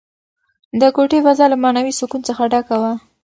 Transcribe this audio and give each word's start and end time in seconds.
د 0.81 0.83
کوټې 0.95 1.19
فضا 1.25 1.45
له 1.51 1.57
معنوي 1.63 1.93
سکون 1.99 2.21
څخه 2.29 2.41
ډکه 2.51 2.75
وه. 2.81 2.91